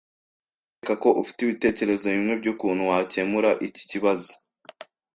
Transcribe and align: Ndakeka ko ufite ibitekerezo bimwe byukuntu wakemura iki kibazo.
Ndakeka 0.77 0.93
ko 1.03 1.09
ufite 1.21 1.39
ibitekerezo 1.41 2.05
bimwe 2.15 2.33
byukuntu 2.41 2.81
wakemura 2.91 3.49
iki 3.67 3.83
kibazo. 3.89 4.31